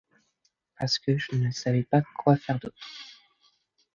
[0.79, 2.83] Parce que je ne savais pas quoi faire d’autre.